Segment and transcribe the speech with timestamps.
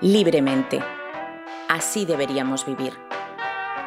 [0.00, 0.80] libremente.
[1.68, 2.92] Así deberíamos vivir.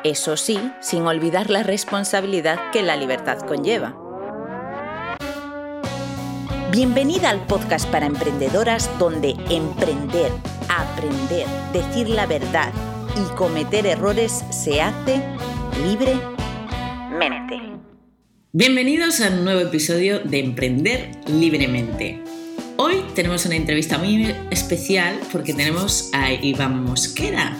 [0.04, 3.96] Eso sí, sin olvidar la responsabilidad que la libertad conlleva.
[6.72, 10.32] Bienvenida al podcast para emprendedoras donde emprender,
[10.70, 12.72] aprender, decir la verdad
[13.16, 15.22] y cometer errores se hace
[15.86, 17.60] libremente.
[18.54, 22.22] Bienvenidos a un nuevo episodio de Emprender libremente.
[22.84, 27.56] Hoy tenemos una entrevista muy especial porque tenemos a Iván Mosquera,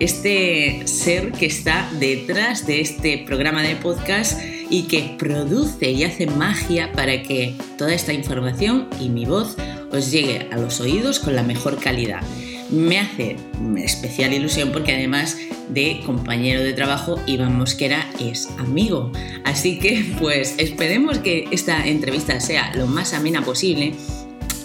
[0.00, 6.26] este ser que está detrás de este programa de podcast y que produce y hace
[6.28, 9.54] magia para que toda esta información y mi voz
[9.92, 12.22] os llegue a los oídos con la mejor calidad.
[12.70, 13.36] Me hace
[13.76, 15.36] especial ilusión porque además
[15.68, 19.12] de compañero de trabajo, Iván Mosquera es amigo.
[19.44, 23.92] Así que pues esperemos que esta entrevista sea lo más amena posible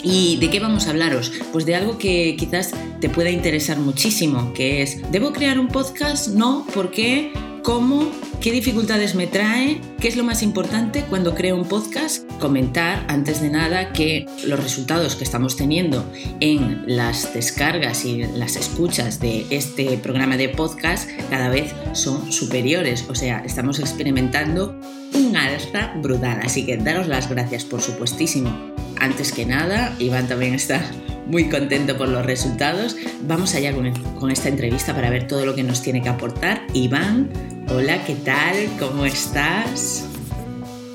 [0.03, 1.31] ¿Y de qué vamos a hablaros?
[1.51, 2.71] Pues de algo que quizás
[3.01, 6.29] te pueda interesar muchísimo, que es, ¿debo crear un podcast?
[6.29, 7.33] No, ¿por qué?
[7.63, 8.09] ¿Cómo?
[8.39, 9.81] ¿Qué dificultades me trae?
[9.99, 12.25] ¿Qué es lo más importante cuando creo un podcast?
[12.39, 18.55] Comentar antes de nada que los resultados que estamos teniendo en las descargas y las
[18.55, 23.05] escuchas de este programa de podcast cada vez son superiores.
[23.09, 24.79] O sea, estamos experimentando
[25.13, 26.39] un alza brutal.
[26.41, 30.81] Así que daros las gracias por supuestísimo antes que nada, Iván también está
[31.27, 32.95] muy contento por los resultados.
[33.21, 36.61] Vamos allá con, esta entrevista para ver todo lo que nos tiene que aportar.
[36.73, 37.29] Iván,
[37.69, 38.55] hola, ¿qué tal?
[38.79, 40.08] ¿Cómo estás?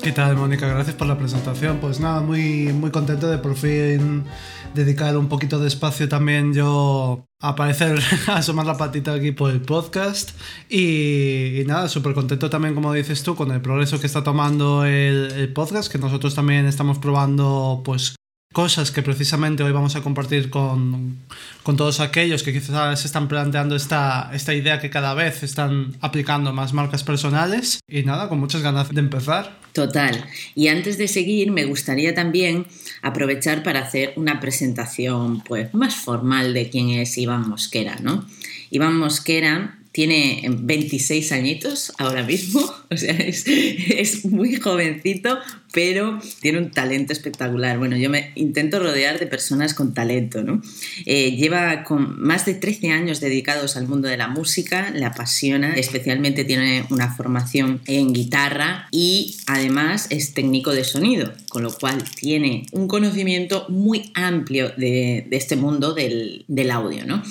[0.05, 0.67] ¿Qué tal, Mónica?
[0.67, 1.79] Gracias por la presentación.
[1.79, 4.23] Pues nada, muy, muy contento de por fin
[4.75, 9.49] dedicar un poquito de espacio también yo a aparecer, a asomar la patita aquí por
[9.49, 10.39] el podcast.
[10.69, 15.31] Y, nada, súper contento también, como dices tú, con el progreso que está tomando el,
[15.31, 18.15] el, podcast, que nosotros también estamos probando, pues
[18.53, 21.17] cosas que precisamente hoy vamos a compartir con,
[21.63, 25.95] con, todos aquellos que quizás se están planteando esta, esta idea que cada vez están
[25.99, 27.79] aplicando más marcas personales.
[27.89, 29.64] Y nada, con muchas ganas de empezar.
[29.75, 30.25] Total.
[30.55, 32.65] Y antes de seguir, me gustaría también
[33.01, 37.97] aprovechar para hacer una presentación pues, más formal de quién es Iván Mosquera.
[38.01, 38.25] ¿no?
[38.69, 45.39] Iván Mosquera tiene 26 añitos ahora mismo, o sea, es, es, muy jovencito,
[45.75, 47.77] pero tiene un talento espectacular.
[47.77, 50.61] Bueno, yo me intento rodear de personas con talento, ¿no?
[51.05, 55.73] Eh, lleva con más de 13 años dedicados al mundo de la música, le apasiona,
[55.73, 62.01] especialmente tiene una formación en guitarra y además es técnico de sonido, con lo cual
[62.21, 67.21] tiene un conocimiento muy amplio de, este mundo del, del audio, ¿no?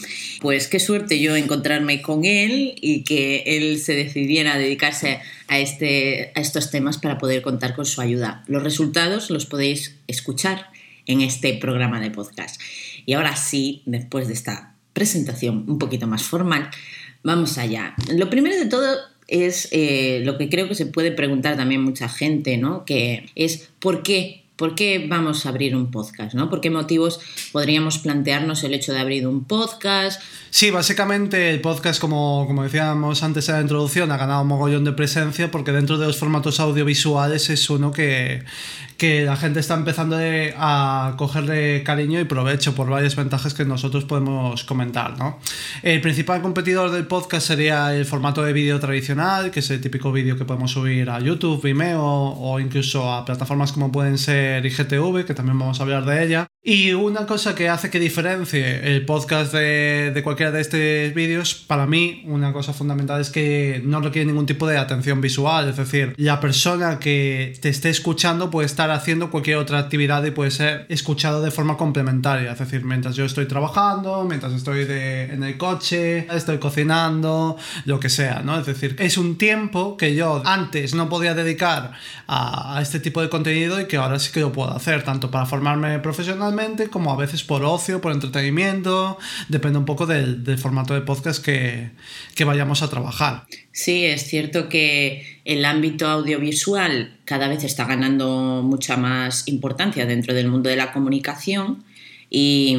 [0.43, 5.59] Pues qué suerte yo encontrarme con él y que él se decidiera a dedicarse a,
[5.59, 8.45] este, a estos temas para poder contar con su ayuda.
[8.47, 10.71] Los resultados los podéis escuchar
[11.07, 12.61] en este programa de podcast.
[13.07, 16.71] Y ahora sí, después de esta presentación un poquito más formal,
[17.23, 17.95] vamos allá.
[18.13, 18.97] Lo primero de todo
[19.27, 22.85] es eh, lo que creo que se puede preguntar también mucha gente, ¿no?
[22.85, 26.35] Que es ¿por qué ¿Por qué vamos a abrir un podcast?
[26.35, 26.49] ¿no?
[26.49, 27.21] ¿Por qué motivos
[27.51, 30.23] podríamos plantearnos el hecho de abrir un podcast?
[30.51, 34.85] Sí, básicamente el podcast, como, como decíamos antes en la introducción, ha ganado un mogollón
[34.85, 38.45] de presencia porque dentro de los formatos audiovisuales es uno que,
[38.97, 44.05] que la gente está empezando a cogerle cariño y provecho por varias ventajas que nosotros
[44.05, 45.19] podemos comentar.
[45.19, 45.39] ¿no?
[45.83, 50.13] El principal competidor del podcast sería el formato de vídeo tradicional, que es el típico
[50.13, 55.25] vídeo que podemos subir a YouTube, Vimeo o incluso a plataformas como pueden ser IGTV,
[55.25, 56.54] que también vamos a hablar de ella.
[56.67, 60.81] Y una cosa que hace que diferencie el podcast de, de cualquiera de estos
[61.15, 65.69] vídeos, para mí, una cosa fundamental es que no requiere ningún tipo de atención visual.
[65.69, 70.31] Es decir, la persona que te esté escuchando puede estar haciendo cualquier otra actividad y
[70.31, 72.53] puede ser escuchado de forma complementaria.
[72.53, 78.01] Es decir, mientras yo estoy trabajando, mientras estoy de, en el coche, estoy cocinando, lo
[78.01, 78.59] que sea, ¿no?
[78.59, 81.93] Es decir, es un tiempo que yo antes no podía dedicar
[82.27, 85.31] a, a este tipo de contenido y que ahora sí que lo puedo hacer, tanto
[85.31, 85.99] para formarme
[86.91, 91.45] como a veces por ocio, por entretenimiento, depende un poco del, del formato de podcast
[91.45, 91.91] que,
[92.35, 93.47] que vayamos a trabajar.
[93.73, 100.35] Sí, es cierto que el ámbito audiovisual cada vez está ganando mucha más importancia dentro
[100.35, 101.85] del mundo de la comunicación
[102.31, 102.77] y,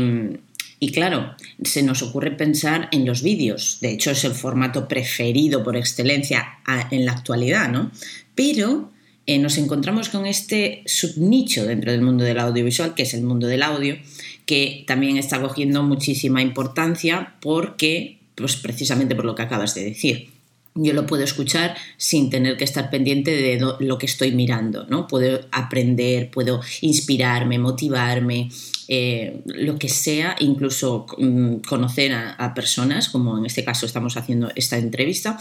[0.80, 3.80] y claro, se nos ocurre pensar en los vídeos.
[3.82, 6.60] De hecho, es el formato preferido por excelencia
[6.92, 7.92] en la actualidad, ¿no?
[8.36, 8.92] Pero
[9.28, 13.48] eh, nos encontramos con este subnicho dentro del mundo del audiovisual, que es el mundo
[13.48, 13.98] del audio,
[14.46, 20.30] que también está cogiendo muchísima importancia porque, pues precisamente por lo que acabas de decir.
[20.78, 25.08] yo lo puedo escuchar sin tener que estar pendiente de lo que estoy mirando, ¿no?
[25.08, 28.50] Puedo aprender, puedo inspirarme, motivarme,
[28.88, 34.52] eh, lo que sea, incluso mm, conocer a, personas, como en este caso estamos haciendo
[34.56, 35.40] esta entrevista,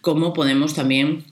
[0.00, 1.24] como podemos también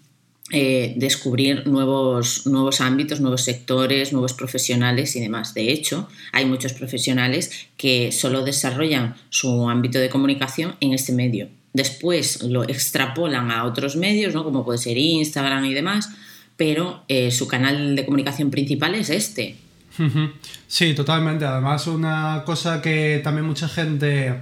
[0.51, 5.55] eh, descubrir nuevos, nuevos ámbitos, nuevos sectores, nuevos profesionales y demás.
[5.55, 11.49] De hecho, hay muchos profesionales que solo desarrollan su ámbito de comunicación en este medio
[11.73, 14.45] después lo extrapolan a otros medios, ¿no?
[14.45, 16.11] como puede ser Instagram y demás,
[16.57, 19.57] pero eh, su canal de comunicación principal es este.
[20.69, 21.45] Sí, totalmente.
[21.45, 24.41] Además, una cosa que también mucha gente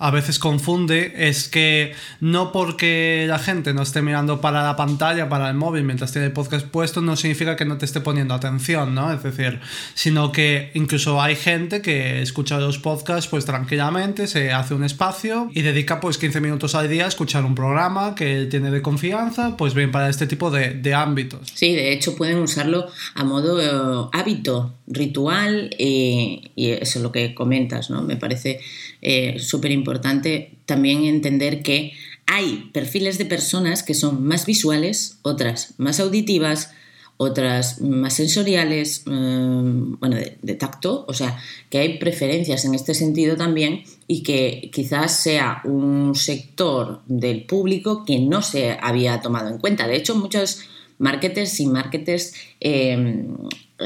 [0.00, 5.28] a veces confunde es que no porque la gente no esté mirando para la pantalla,
[5.28, 8.32] para el móvil mientras tiene el podcast puesto, no significa que no te esté poniendo
[8.32, 9.12] atención, ¿no?
[9.12, 9.60] Es decir,
[9.92, 15.50] sino que incluso hay gente que escucha los podcasts pues tranquilamente, se hace un espacio
[15.52, 19.58] y dedica pues 15 minutos al día a escuchar un programa que tiene de confianza,
[19.58, 21.52] pues bien para este tipo de, ámbitos.
[21.54, 27.12] Sí, de hecho pueden usarlo a modo eh, hábito, ritual eh, y eso es lo
[27.12, 28.02] que comentas, ¿no?
[28.02, 28.60] Me parece
[29.02, 31.92] eh, súper importante también entender que
[32.26, 36.70] hay perfiles de personas que son más visuales, otras más auditivas,
[37.16, 41.38] otras más sensoriales, eh, bueno, de, tacto, o sea,
[41.68, 48.04] que hay preferencias en este sentido también y que quizás sea un sector del público
[48.06, 49.86] que no se había tomado en cuenta.
[49.86, 50.60] De hecho, muchos
[50.96, 53.26] marketers y marketers eh,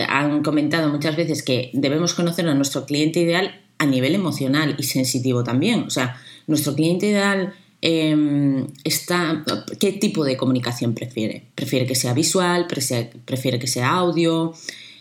[0.06, 4.82] han comentado muchas veces que debemos conocer a nuestro cliente ideal a nivel emocional y
[4.82, 5.84] sensitivo también.
[5.84, 9.44] O sea, nuestro cliente ideal em, está,
[9.78, 11.44] ¿qué tipo de comunicación prefiere?
[11.54, 12.66] ¿Prefiere que sea visual?
[12.66, 14.54] ¿Prefiere que sea audio?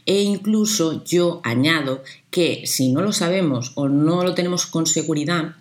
[0.06, 5.56] E incluso yo añado que si no lo sabemos o no lo tenemos con seguridad,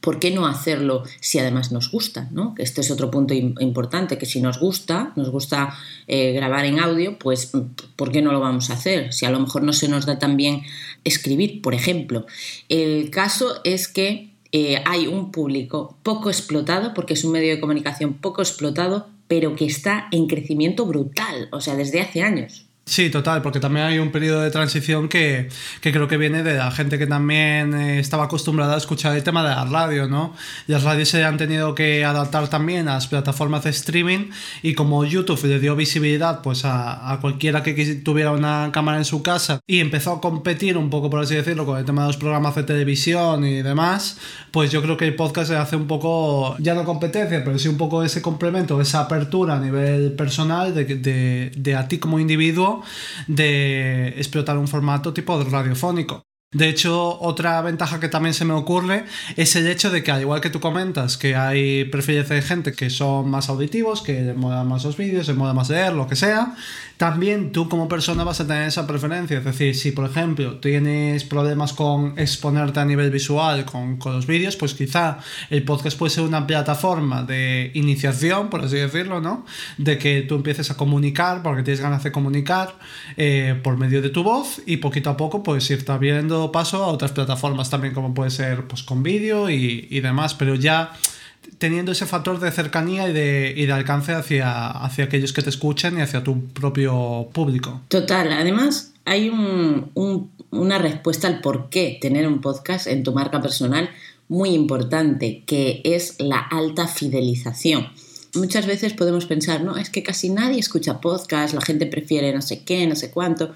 [0.00, 2.28] ¿por qué no hacerlo si además nos gusta?
[2.30, 2.54] ¿no?
[2.58, 5.74] Este es otro punto importante, que si nos gusta, nos gusta
[6.06, 7.52] eh, grabar en audio, pues
[7.96, 9.12] ¿por qué no lo vamos a hacer?
[9.12, 10.62] Si a lo mejor no se nos da tan bien
[11.04, 12.26] escribir, por ejemplo.
[12.68, 17.60] El caso es que eh, hay un público poco explotado, porque es un medio de
[17.60, 22.67] comunicación poco explotado, pero que está en crecimiento brutal, o sea, desde hace años.
[22.88, 25.50] Sí, total, porque también hay un periodo de transición que,
[25.82, 29.42] creo que viene de la gente que también eh, estaba acostumbrada a escuchar el tema
[29.46, 30.32] de la radio, ¿no?
[30.66, 34.30] Las radios se han tenido que adaptar también a las plataformas de streaming
[34.62, 39.22] y como YouTube le dio visibilidad pues a, cualquiera que tuviera una cámara en su
[39.22, 42.16] casa y empezó a competir un poco, por así decirlo, con el tema de los
[42.16, 44.16] programas de televisión y demás,
[44.50, 47.68] pues yo creo que el podcast se hace un poco, ya no competencia, pero sí
[47.68, 52.18] un poco ese complemento, esa apertura a nivel personal de, de, de a ti como
[52.18, 52.77] individuo
[53.26, 56.24] de explotar un formato tipo radiofónico.
[56.50, 59.04] De hecho, otra ventaja que también se me ocurre
[59.36, 62.72] es el hecho de que, al igual que tú comentas, que hay perfiles de gente
[62.72, 66.16] que son más auditivos, que les más los vídeos, les mola más leer, lo que
[66.16, 66.56] sea,
[66.98, 69.38] también tú como persona vas a tener esa preferencia.
[69.38, 74.56] Es decir, si por ejemplo tienes problemas con exponerte a nivel visual con, los vídeos,
[74.56, 75.18] pues quizá
[75.48, 79.46] el podcast puede ser una plataforma de iniciación, por así decirlo, ¿no?
[79.78, 82.74] De que tú empieces a comunicar, porque tienes ganas de comunicar
[83.16, 86.88] eh, por medio de tu voz y poquito a poco pues irte abriendo paso a
[86.88, 90.92] otras plataformas también como puede ser pues con vídeo y, y demás, pero ya
[91.58, 95.50] teniendo ese factor de cercanía y de, y de alcance hacia, hacia aquellos que te
[95.50, 97.80] escuchan y hacia tu propio público.
[97.88, 103.90] Total, además hay una respuesta al por qué tener un podcast en tu marca personal
[104.28, 107.88] muy importante, que es la alta fidelización.
[108.34, 112.42] Muchas veces podemos pensar, no, es que casi nadie escucha podcast, la gente prefiere no
[112.42, 113.52] sé qué, no sé cuánto.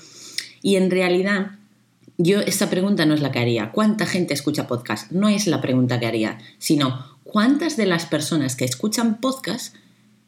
[0.63, 1.53] Y en realidad,
[2.17, 3.71] yo esta pregunta no es la que haría.
[3.71, 5.13] ¿Cuánta gente escucha podcast?
[5.13, 9.75] No es la pregunta que haría, sino ¿cuántas de las personas que escuchan podcast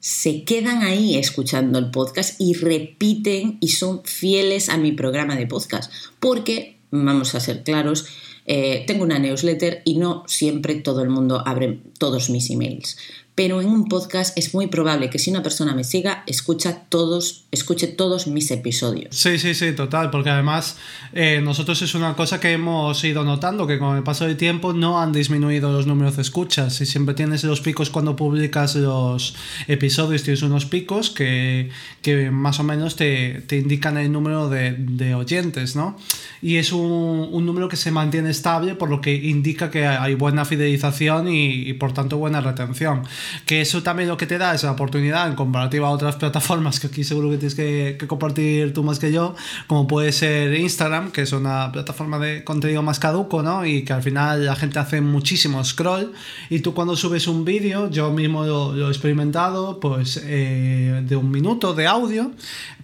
[0.01, 5.47] se quedan ahí escuchando el podcast y repiten y son fieles a mi programa de
[5.47, 5.93] podcast?
[6.19, 8.07] Porque, vamos a ser claros,
[8.47, 12.97] eh, tengo una newsletter y no siempre todo el mundo abre todos mis emails
[13.35, 17.45] pero en un podcast es muy probable que si una persona me siga, escucha todos,
[17.51, 19.17] escuche todos mis episodios.
[19.17, 20.77] Sí, sí, sí, total, porque además
[21.13, 24.73] eh, nosotros es una cosa que hemos ido notando, que con el paso del tiempo
[24.73, 29.35] no han disminuido los números de escuchas y siempre tienes los picos cuando publicas los
[29.67, 31.71] episodios, tienes unos picos que,
[32.03, 35.97] que más o menos te, te indican el número de, de, oyentes, ¿no?
[36.41, 40.45] Y es un, número que se mantiene estable, por lo que indica que hay buena
[40.45, 43.03] fidelización y, y por tanto buena retención.
[43.47, 46.81] Que eso también lo que te da es la oportunidad en comparativa a otras plataformas
[46.81, 49.35] que aquí seguro que tienes que, compartir tú más que yo,
[49.67, 53.65] como puede ser Instagram, que es una plataforma de contenido más caduco, ¿no?
[53.65, 56.13] Y que al final la gente hace muchísimo scroll
[56.51, 61.31] y tú cuando subes un vídeo, yo mismo lo, he experimentado, pues eh, de un
[61.31, 62.31] minuto de audio,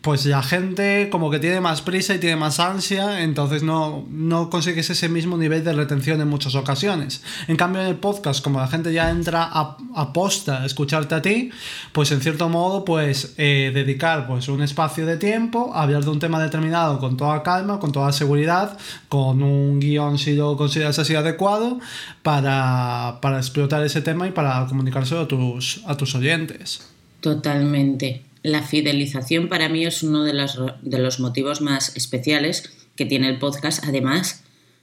[0.02, 4.49] pues la gente como que tiene más prisa y tiene más ansia, entonces no, no
[4.49, 7.23] consigues ese mismo nivel de retención en muchas ocasiones.
[7.49, 11.14] En cambio en el podcast, como la gente ya entra a, a posta a escucharte
[11.14, 11.50] a ti,
[11.92, 16.11] pues en cierto modo pues eh, dedicar pues un espacio de tiempo a hablar de
[16.11, 18.78] un tema determinado con toda calma, con toda seguridad,
[19.11, 21.78] con un guion si lo consideras así adecuado,
[22.23, 26.88] para, para explotar ese tema y para comunicárselo a tus, a tus oyentes.
[27.21, 33.04] Totalmente la fidelización para mí es uno de los, de los motivos más especiales que
[33.06, 34.42] tiene el podcast, además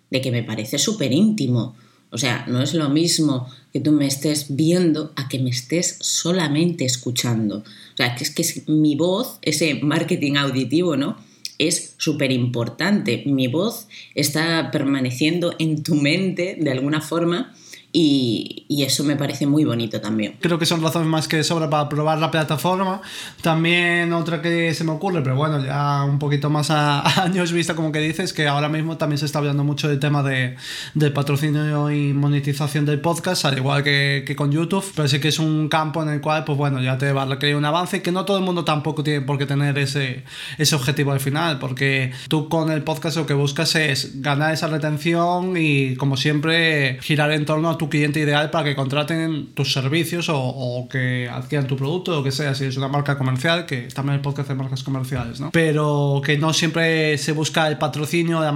[0.09, 1.75] de que me parece súper íntimo.
[2.09, 5.97] O sea, no es lo mismo que tú me estés viendo a que me estés
[5.99, 7.57] solamente escuchando.
[7.59, 11.17] O sea, que es que mi voz, ese marketing auditivo, ¿no?
[11.57, 13.23] Es súper importante.
[13.25, 17.53] Mi voz está permaneciendo en tu mente de alguna forma
[17.99, 20.35] y, eso me parece muy bonito también.
[20.39, 23.01] Creo que son razones más que sobra para probar la plataforma.
[23.41, 27.75] También otra que se me ocurre, pero bueno, ya un poquito más a, años vista,
[27.75, 30.55] como que dices, que ahora mismo también se está hablando mucho del tema de,
[30.93, 35.29] del patrocinio y monetización del podcast, al igual que, que, con YouTube, pero sí que
[35.29, 37.97] es un campo en el cual, pues bueno, ya te va a requerir un avance
[37.97, 40.23] y que no todo el mundo tampoco tiene por qué tener ese,
[40.59, 44.67] ese objetivo al final, porque tú con el podcast lo que buscas es ganar esa
[44.67, 49.73] retención y, como siempre, girar en torno a tu cliente ideal para que contraten tus
[49.73, 53.87] servicios o, que adquieran tu producto o que sea, si es una marca comercial, que
[53.93, 55.51] también el podcast de marcas comerciales, ¿no?
[55.51, 58.53] Pero que no siempre se busca el patrocinio, la,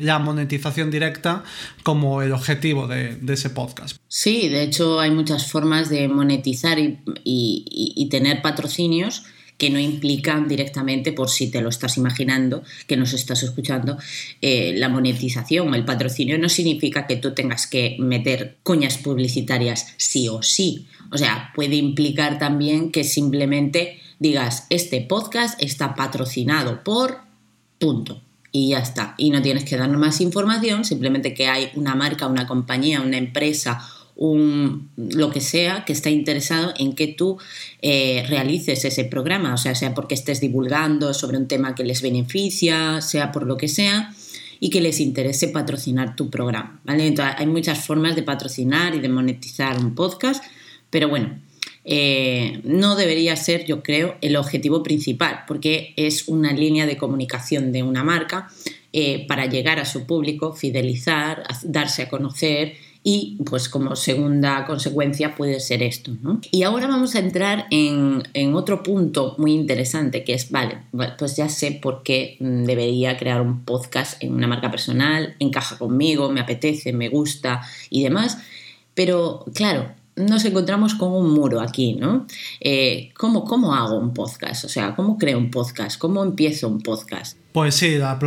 [0.00, 1.44] la monetización directa
[1.82, 3.96] como el objetivo de, ese podcast.
[4.08, 9.24] Sí, de hecho hay muchas formas de monetizar y tener patrocinios
[9.58, 13.98] que no implican directamente, por si te lo estás imaginando, que nos estás escuchando,
[14.42, 20.28] eh, la monetización, el patrocinio no significa que tú tengas que meter cuñas publicitarias sí
[20.28, 20.86] o sí.
[21.10, 27.20] O sea, puede implicar también que simplemente digas, este podcast está patrocinado por
[27.78, 28.22] punto.
[28.52, 29.14] Y ya está.
[29.18, 33.18] Y no tienes que dar más información, simplemente que hay una marca, una compañía, una
[33.18, 33.86] empresa
[34.16, 37.38] un, lo que sea que está interesado en que tú
[37.82, 42.02] eh, realices ese programa, o sea, sea porque estés divulgando sobre un tema que les
[42.02, 44.14] beneficia, sea por lo que sea,
[44.58, 46.80] y que les interese patrocinar tu programa.
[46.84, 47.06] ¿vale?
[47.06, 50.42] Entonces, hay muchas formas de patrocinar y de monetizar un podcast,
[50.88, 51.38] pero bueno,
[51.84, 57.70] eh, no debería ser, yo creo, el objetivo principal, porque es una línea de comunicación
[57.70, 58.50] de una marca
[58.92, 62.74] eh, para llegar a su público, fidelizar, darse a conocer
[63.08, 66.10] y pues como segunda consecuencia puede ser esto.
[66.22, 66.40] ¿no?
[66.50, 70.78] Y ahora vamos a entrar en, en, otro punto muy interesante que es, vale,
[71.16, 75.78] pues ya sé por qué mm, debería crear un podcast en una marca personal, encaja
[75.78, 78.38] conmigo, me apetece, me gusta y demás,
[78.94, 82.26] pero claro, nos encontramos con un muro aquí, ¿no?
[82.58, 84.64] Eh, ¿cómo, ¿Cómo hago un podcast?
[84.64, 85.96] O sea, ¿cómo creo un podcast?
[85.96, 87.38] ¿Cómo empiezo un podcast?
[87.56, 88.18] Pues sí, la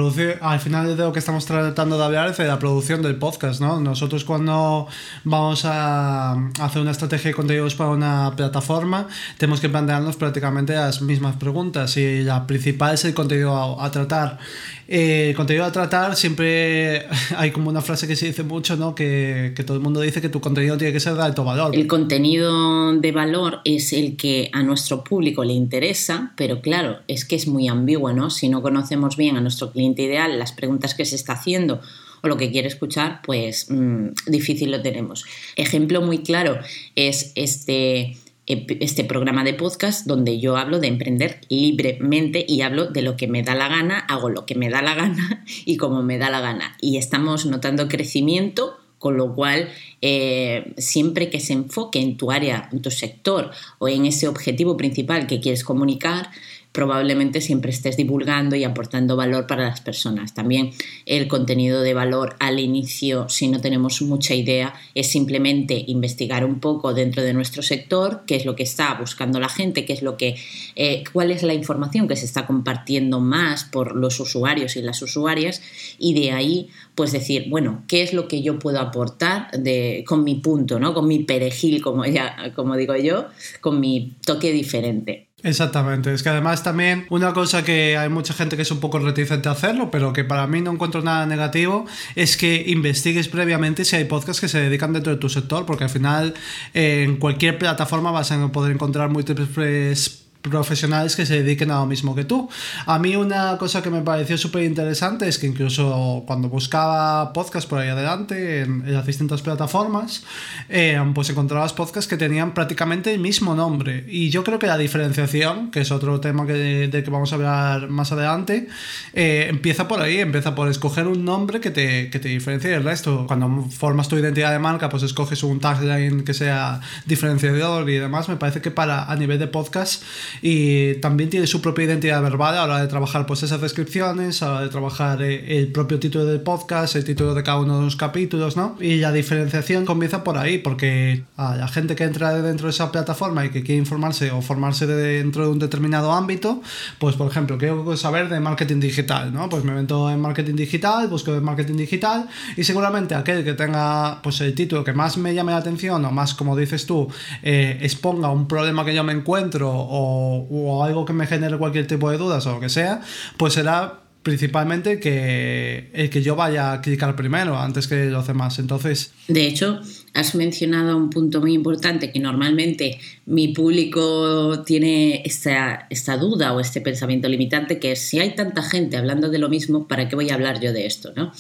[0.42, 3.62] al final de lo que estamos tratando de hablar es de la producción del podcast,
[3.62, 3.80] ¿no?
[3.80, 4.88] Nosotros cuando
[5.24, 9.08] vamos a hacer una estrategia de contenidos para una plataforma,
[9.38, 14.40] tenemos que plantearnos prácticamente las mismas preguntas y la principal es el contenido a, tratar.
[14.88, 17.06] El contenido a tratar siempre
[17.38, 18.96] hay como una frase que se dice mucho, ¿no?
[18.96, 21.76] Que, que todo el mundo dice que tu contenido tiene que ser de alto valor.
[21.76, 27.26] El contenido de valor es el que a nuestro público le interesa, pero claro, es
[27.26, 28.32] que es muy ambiguo, ¿no?
[28.32, 31.80] Si no conocemos bien a nuestro cliente ideal las preguntas que se está haciendo
[32.24, 35.26] o lo que quiere escuchar, pues mm, difícil lo tenemos.
[35.56, 36.60] Ejemplo muy claro
[36.96, 43.04] es este, este programa de podcast donde yo hablo de emprender libremente y hablo de
[43.04, 46.02] lo que me da la gana, hago lo que me da la gana y como
[46.02, 46.76] me da la gana.
[46.82, 49.70] Y estamos notando crecimiento con lo cual,
[50.02, 54.76] eh, siempre que se enfoque en tu área, en tu sector o en ese objetivo
[54.76, 56.30] principal que quieres comunicar,
[56.72, 60.34] probablemente siempre estés divulgando y aportando valor para las personas.
[60.34, 60.72] También
[61.06, 66.60] el contenido de valor al inicio, si no tenemos mucha idea, es simplemente investigar un
[66.60, 70.04] poco dentro de nuestro sector, qué es lo que está buscando la gente, qué es
[70.04, 70.36] lo que,
[70.76, 75.02] eh, cuál es la información que se está compartiendo más por los usuarios y las
[75.02, 75.62] usuarias,
[75.98, 80.24] y de ahí, pues decir, bueno, qué es lo que yo puedo aportar de, con
[80.24, 80.94] mi punto, ¿no?
[80.94, 83.26] Con mi perejil, como ya, como digo yo,
[83.62, 85.29] con mi toque diferente.
[85.42, 89.00] Exactamente, es que además también una cosa que hay mucha gente que es un poco
[89.00, 93.86] reticente a hacerlo, pero que para mí no encuentro nada negativo, es que investigues previamente
[93.86, 96.34] si hay podcasts que se dedican dentro de tu sector, porque al final
[96.74, 102.16] en cualquier plataforma vas a poder encontrar múltiples profesionales que se dediquen a lo mismo
[102.16, 102.50] que tú.
[102.86, 107.68] A mí una cosa que me pareció súper interesante es que incluso cuando buscaba podcast
[107.70, 110.24] por ahí adelante en, las distintas plataformas,
[110.70, 114.06] eh, pues encontrabas podcasts que tenían prácticamente el mismo nombre.
[114.08, 116.54] Y yo creo que la diferenciación, que es otro tema que,
[116.88, 118.68] de, que vamos a hablar más adelante,
[119.14, 122.84] eh, empieza por ahí, empieza por escoger un nombre que te, que te diferencie del
[122.84, 123.26] resto.
[123.28, 128.30] Cuando formas tu identidad de marca, pues escoges un tagline que sea diferenciador y demás.
[128.30, 130.04] Me parece que para a nivel de podcast
[130.42, 134.42] y también tiene su propia identidad verbal a la hora de trabajar pues esas descripciones,
[134.42, 137.60] a la hora de trabajar eh, el propio título del podcast, el título de cada
[137.60, 138.76] uno de los capítulos, ¿no?
[138.80, 142.92] Y la diferenciación comienza por ahí, porque a la gente que entra dentro de esa
[142.92, 146.62] plataforma y que quiere informarse o formarse dentro de un determinado ámbito,
[146.98, 149.50] pues por ejemplo, quiero saber de marketing digital, ¿no?
[149.50, 154.22] Pues me meto en marketing digital, busco de marketing digital y seguramente aquel que tenga
[154.22, 157.08] pues el título que más me llame la atención o más, como dices tú,
[157.44, 161.88] eh, exponga un problema que yo me encuentro o o, algo que me genere cualquier
[161.88, 163.02] tipo de dudas o lo que sea,
[163.38, 168.60] pues será principalmente que el que yo vaya a clicar primero antes que los demás.
[168.60, 169.14] Entonces.
[169.28, 169.80] De hecho,
[170.14, 176.60] has mencionado un punto muy importante que normalmente mi público tiene esta, esta duda o
[176.60, 180.16] este pensamiento limitante, que es si hay tanta gente hablando de lo mismo, ¿para qué
[180.16, 181.14] voy a hablar yo de esto?
[181.16, 181.32] ¿no?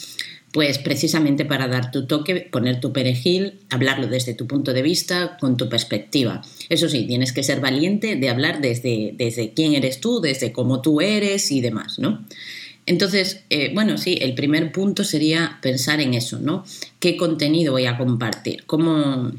[0.51, 5.37] Pues precisamente para dar tu toque, poner tu perejil, hablarlo desde tu punto de vista,
[5.39, 6.41] con tu perspectiva.
[6.69, 10.81] Eso sí, tienes que ser valiente de hablar desde, desde quién eres tú, desde cómo
[10.81, 12.25] tú eres y demás, ¿no?
[12.87, 16.63] Entonces, eh, bueno, sí, el primer punto sería pensar en eso, ¿no?
[16.99, 18.63] ¿Qué contenido voy a compartir?
[18.65, 19.31] ¿Cómo,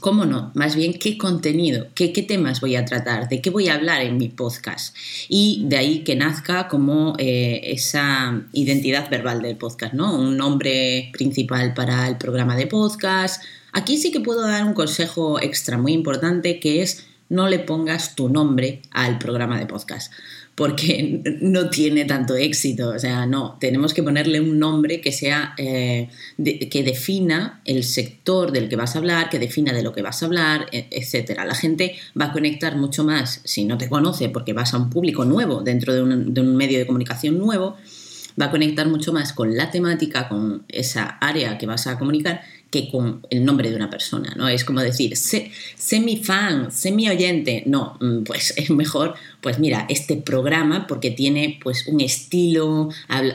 [0.00, 0.50] ¿Cómo no?
[0.54, 1.86] Más bien, ¿qué contenido?
[1.94, 3.28] ¿Qué, temas voy a tratar?
[3.28, 4.96] ¿De qué voy a hablar en mi podcast?
[5.28, 10.18] Y de ahí que nazca como eh, esa identidad verbal del podcast, ¿no?
[10.18, 13.42] Un nombre principal para el programa de podcast.
[13.72, 18.14] Aquí sí que puedo dar un consejo extra muy importante que es no le pongas
[18.14, 20.12] tu nombre al programa de podcast
[20.56, 22.88] porque no tiene tanto éxito.
[22.88, 26.08] O sea, no, tenemos que ponerle un nombre que sea, eh,
[26.38, 30.22] que defina el sector del que vas a hablar, que defina de lo que vas
[30.22, 31.38] a hablar, e, etc.
[31.46, 34.88] La gente va a conectar mucho más si no te conoce, porque vas a un
[34.88, 37.76] público nuevo, dentro de un medio de comunicación nuevo,
[38.40, 42.42] va a conectar mucho más con la temática, con esa área que vas a comunicar,
[42.70, 44.48] que con el nombre de una persona, ¿no?
[44.48, 45.50] Es como decir, sé,
[46.00, 47.62] mi fan, sé mi oyente.
[47.66, 52.88] No, mm, pues es mejor, pues mira, este programa porque tiene pues un estilo,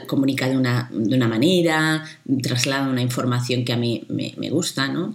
[0.06, 2.04] comunica de una, de una manera,
[2.42, 5.14] traslada una información que a mí me, me gusta, ¿no?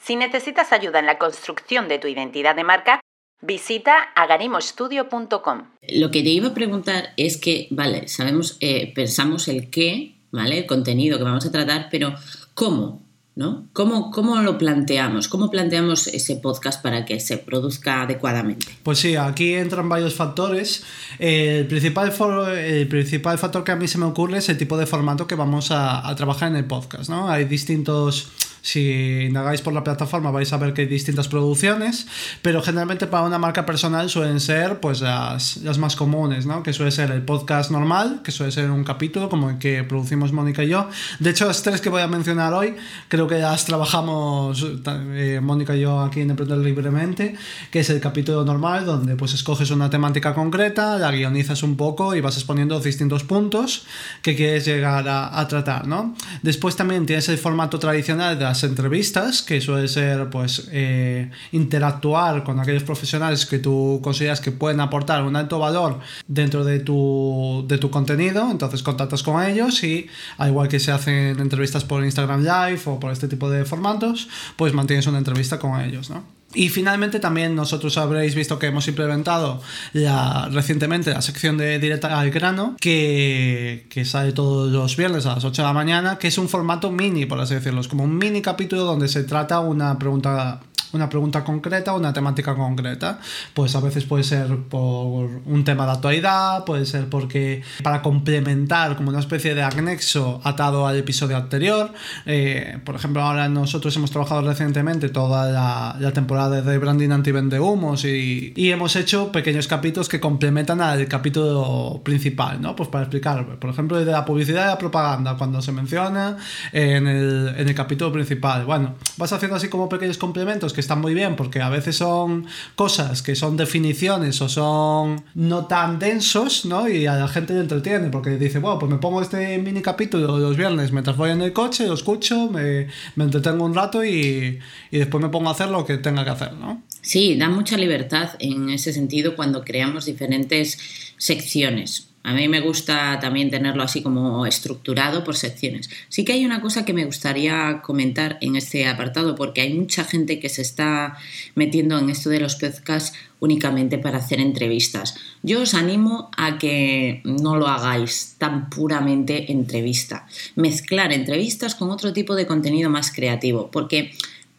[0.00, 3.00] Si necesitas ayuda en la construcción de tu identidad de marca,
[3.40, 5.62] Visita aganimostudio.com.
[5.90, 10.58] Lo que te iba a preguntar es que, vale, sabemos, eh, pensamos el qué, ¿vale?
[10.58, 12.14] El contenido que vamos a tratar, pero
[12.54, 13.07] ¿cómo?
[13.38, 13.68] ¿No?
[13.72, 15.28] ¿Cómo, ¿Cómo, lo planteamos?
[15.28, 18.66] ¿Cómo planteamos ese podcast para que se produzca adecuadamente?
[18.82, 20.82] Pues sí, aquí entran varios factores.
[21.20, 22.12] El principal,
[22.58, 25.36] el principal factor que a mí se me ocurre es el tipo de formato que
[25.36, 27.08] vamos a, a trabajar en el podcast.
[27.08, 27.30] ¿no?
[27.30, 28.28] Hay distintos
[28.62, 32.06] si indagáis por la plataforma vais a ver que hay distintas producciones,
[32.42, 36.62] pero generalmente para una marca personal suelen ser pues las, las más comunes, ¿no?
[36.62, 40.32] Que suele ser el podcast normal, que suele ser un capítulo como el que producimos
[40.32, 40.88] Mónica y yo.
[41.18, 42.74] De hecho, las tres que voy a mencionar hoy,
[43.08, 44.66] creo que las trabajamos
[45.12, 47.34] eh, Mónica y yo aquí en Emprender Libremente,
[47.70, 52.14] que es el capítulo normal donde pues escoges una temática concreta, la guionizas un poco
[52.14, 53.86] y vas exponiendo distintos puntos
[54.22, 56.14] que quieres llegar a, a tratar, ¿no?
[56.42, 62.44] Después también tienes el formato tradicional de las entrevistas, que suele ser pues eh, interactuar
[62.44, 67.64] con aquellos profesionales que tú consideras que pueden aportar un alto valor dentro de tu,
[67.68, 70.06] de tu contenido, entonces contactas con ellos y
[70.38, 74.28] al igual que se hacen entrevistas por Instagram Live o por este tipo de formatos,
[74.56, 76.37] pues mantienes una entrevista con ellos, ¿no?
[76.54, 79.60] Y finalmente también nosotros habréis visto que hemos implementado
[79.92, 85.34] ya recientemente la sección de directa al grano que, que, sale todos los viernes a
[85.34, 88.04] las 8 de la mañana, que es un formato mini, por así decirlo, es como
[88.04, 90.60] un mini capítulo donde se trata una pregunta
[90.92, 93.20] una pregunta concreta, una temática concreta.
[93.54, 98.96] Pues a veces puede ser por un tema de actualidad, puede ser porque para complementar
[98.96, 101.92] como una especie de anexo atado al episodio anterior.
[102.26, 108.04] Eh, por ejemplo, ahora nosotros hemos trabajado recientemente toda la, temporada de branding anti-vende humos
[108.04, 112.74] y, y, hemos hecho pequeños capítulos que complementan al capítulo principal, ¿no?
[112.74, 116.36] Pues para explicar, por ejemplo, de la publicidad y la propaganda, cuando se menciona
[116.72, 118.64] en el, en el capítulo principal.
[118.64, 122.46] Bueno, vas haciendo así como pequeños complementos que están muy bien porque a veces son
[122.76, 126.88] cosas que son definiciones o son no tan densos, ¿no?
[126.88, 130.38] Y a la gente le entretiene porque dice, bueno, pues me pongo este mini capítulo
[130.38, 132.86] los viernes mientras voy en el coche, lo escucho, me,
[133.16, 134.60] me entretengo un rato y,
[134.92, 136.80] y después me pongo a hacer lo que tenga que hacer, ¿no?
[137.02, 140.78] Sí, da mucha libertad en ese sentido cuando creamos diferentes
[141.16, 142.07] secciones.
[142.24, 145.88] A mí me gusta también tenerlo así como estructurado por secciones.
[146.08, 150.04] Sí que hay una cosa que me gustaría comentar en este apartado, porque hay mucha
[150.04, 151.16] gente que se está
[151.54, 155.14] metiendo en esto de los podcasts únicamente para hacer entrevistas.
[155.42, 160.26] Yo os animo a que no lo hagáis tan puramente entrevista.
[160.56, 164.12] Mezclar entrevistas con otro tipo de contenido más creativo, porque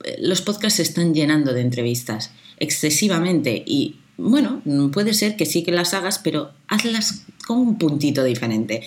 [0.04, 5.64] eh, los podcasts se están llenando de entrevistas excesivamente y bueno, puede ser que sí
[5.64, 7.26] que las hagas, pero hazlas
[7.58, 8.84] un puntito diferente.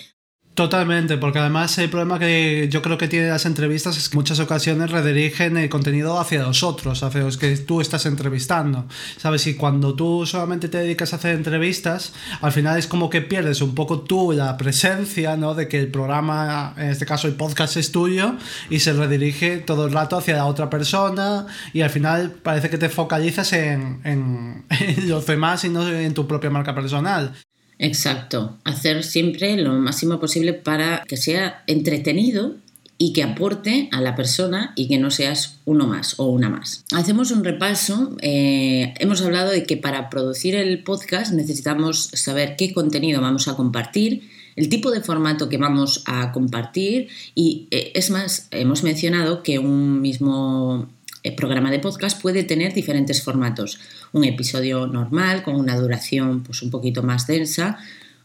[0.55, 4.39] Totalmente, porque además el problema que yo creo que tiene las entrevistas es que muchas
[4.39, 8.85] ocasiones redirigen el contenido hacia los otros, hacia los que tú estás entrevistando.
[9.17, 9.47] ¿Sabes?
[9.47, 13.63] Y cuando tú solamente te dedicas a hacer entrevistas, al final es como que pierdes
[13.63, 15.55] un poco tú la presencia, ¿no?
[15.55, 18.35] De que el programa, en este caso el podcast es tuyo
[18.69, 22.77] y se redirige todo el rato hacia la otra persona y al final parece que
[22.77, 24.65] te focalizas en, en
[25.09, 27.33] los demás y no en tu propia marca personal.
[27.79, 32.55] Exacto, hacer siempre lo máximo posible para que sea entretenido
[32.97, 36.85] y que aporte a la persona y que no seas uno más o una más.
[36.93, 38.15] Hacemos un repaso.
[38.21, 43.55] eh, hemos hablado de que para producir el podcast necesitamos saber qué contenido vamos a
[43.55, 49.43] compartir, el tipo de formato que vamos a compartir y eh, es más, hemos mencionado
[49.43, 50.87] que un mismo
[51.23, 53.79] el programa de podcast puede tener diferentes formatos.
[54.11, 57.79] Un episodio normal con una duración pues, un poquito más densa,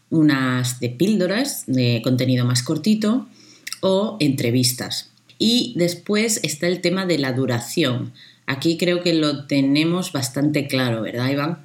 [0.09, 3.27] unas de píldoras de contenido más cortito
[3.79, 5.09] o entrevistas.
[5.37, 8.11] Y después está el tema de la duración.
[8.45, 11.59] Aquí creo que lo tenemos bastante claro, ¿verdad, Iván?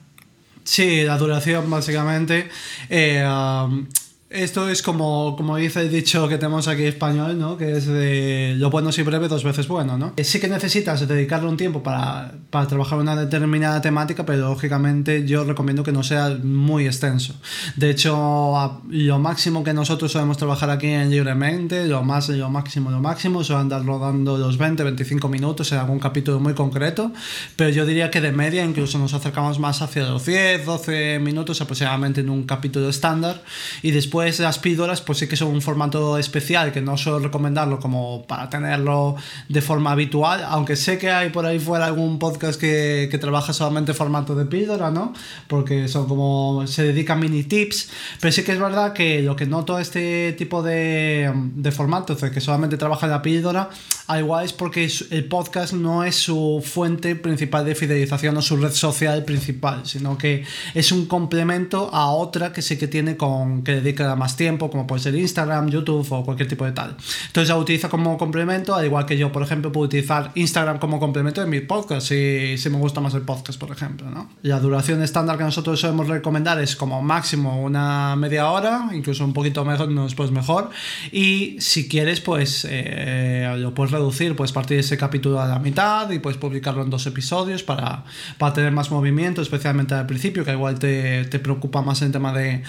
[0.62, 2.48] Sí, la duración básicamente.
[2.88, 3.86] Eh, um,
[4.34, 7.56] esto es como, como dice el dicho que tenemos aquí español, ¿no?
[7.56, 10.12] Que es de lo bueno si breve, dos veces bueno, ¿no?
[10.22, 15.44] Sí que necesitas dedicarle un tiempo para, para trabajar una determinada temática, pero lógicamente yo
[15.44, 17.34] recomiendo que no sea muy extenso.
[17.76, 22.90] De hecho, lo máximo que nosotros solemos trabajar aquí en Libremente, lo más, lo máximo,
[22.90, 27.12] lo máximo, son andar rodando los 20, 25 minutos en algún capítulo muy concreto,
[27.54, 31.60] pero yo diría que de media incluso nos acercamos más hacia los 10, 12 minutos
[31.60, 33.44] aproximadamente en un capítulo estándar
[33.80, 37.78] y después las píldoras pues sí que son un formato especial que no suelo recomendarlo
[37.78, 39.16] como para tenerlo
[39.48, 43.52] de forma habitual, aunque sé que hay por ahí fuera algún podcast que, que trabaja
[43.52, 45.12] solamente formato de píldora, ¿no?
[45.48, 49.46] Porque son como se dedican mini tips, pero sí que es verdad que lo que
[49.46, 53.70] noto este tipo de, de formatos, de que solamente trabaja la píldora,
[54.06, 58.56] al igual es porque el podcast no es su fuente principal de fidelización o su
[58.56, 63.62] red social principal, sino que es un complemento a otra que sí que tiene con
[63.62, 66.96] que dedica más tiempo, como puede ser Instagram, YouTube o cualquier tipo de tal.
[67.26, 71.00] Entonces la utiliza como complemento, al igual que yo, por ejemplo, puedo utilizar Instagram como
[71.00, 74.10] complemento de mi podcast, si, me gusta más el podcast, por ejemplo.
[74.10, 74.30] ¿no?
[74.42, 79.32] La duración estándar que nosotros solemos recomendar es como máximo una media hora, incluso un
[79.32, 80.70] poquito mejor, después mejor.
[81.12, 86.10] Y si quieres, pues eh, lo puedes reducir, puedes partir ese capítulo a la mitad
[86.10, 88.04] y puedes publicarlo en dos episodios para,
[88.38, 92.32] para tener más movimiento, especialmente al principio, que igual te, te preocupa más el tema
[92.32, 92.62] de,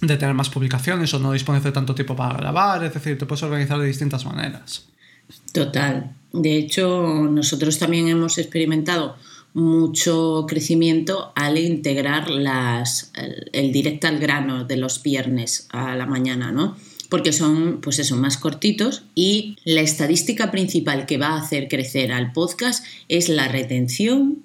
[0.00, 3.26] de tener más publicaciones o no dispones de tanto tiempo para grabar, es decir, te
[3.26, 4.86] puedes organizar de distintas maneras.
[5.52, 6.12] Total.
[6.32, 9.16] De hecho, nosotros también hemos experimentado
[9.52, 16.06] mucho crecimiento al integrar las, el, el directo al grano de los viernes a la
[16.06, 16.76] mañana, ¿no?
[17.08, 22.12] Porque son, pues eso, más cortitos y la estadística principal que va a hacer crecer
[22.12, 24.44] al podcast es la retención,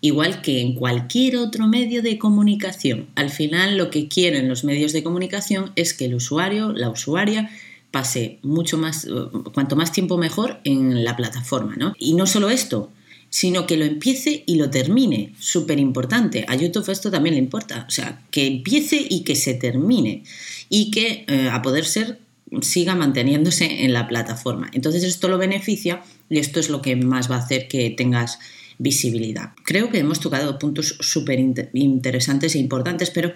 [0.00, 3.08] igual que en cualquier otro medio de comunicación.
[3.14, 7.50] Al final lo que quieren los medios de comunicación es que el usuario, la usuaria,
[7.90, 9.10] pase mucho más, eh,
[9.52, 11.94] cuanto más tiempo mejor en la plataforma, ¿no?
[11.98, 12.90] Y no solo esto,
[13.30, 16.44] sino que lo empiece y lo termine, súper importante.
[16.48, 20.24] A YouTube esto también le importa, o sea, que empiece y que se termine
[20.68, 22.18] y que eh, a poder ser
[22.62, 24.70] siga manteniéndose en la plataforma.
[24.72, 28.40] Entonces esto lo beneficia y esto es lo que más va a hacer que tengas
[28.80, 29.52] visibilidad.
[29.62, 33.32] Creo que hemos tocado puntos súper inter interesantes e importantes, pero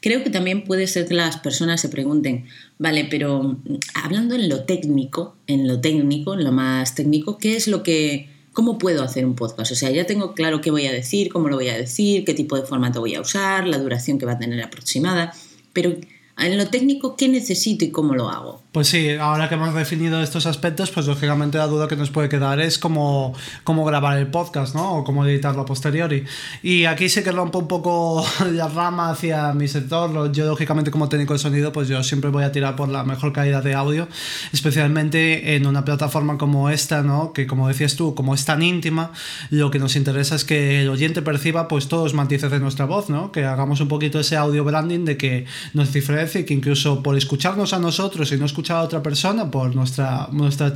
[0.00, 2.46] creo que también puede ser que las personas se pregunten,
[2.78, 3.58] vale, pero
[3.92, 8.30] hablando en lo técnico, en lo técnico, en lo más técnico, ¿qué es lo que,
[8.54, 9.72] cómo puedo hacer un podcast?
[9.72, 12.32] O sea, ya tengo claro qué voy a decir, cómo lo voy a decir, qué
[12.32, 15.34] tipo de formato voy a usar, la duración que va a tener aproximada,
[15.74, 15.94] pero
[16.38, 18.62] en lo técnico, ¿qué necesito y cómo lo hago?
[18.70, 22.28] Pues sí, ahora que hemos definido estos aspectos, pues lógicamente la duda que nos puede
[22.28, 24.98] quedar es cómo, cómo grabar el podcast, ¿no?
[24.98, 26.24] O cómo editarlo a posteriori.
[26.62, 30.30] Y aquí sí que rompo un poco la rama hacia mi sector.
[30.32, 33.32] Yo, lógicamente, como técnico de sonido, pues yo siempre voy a tirar por la mejor
[33.32, 34.06] calidad de audio,
[34.52, 37.32] especialmente en una plataforma como esta, ¿no?
[37.32, 39.12] Que como decías tú, como es tan íntima,
[39.50, 42.84] lo que nos interesa es que el oyente perciba pues todos los matices de nuestra
[42.84, 43.32] voz, ¿no?
[43.32, 45.90] Que hagamos un poquito ese audio branding de que nos
[46.28, 50.72] que incluso por escucharnos a nosotros y no escuchar a otra persona por nuestra, nuestra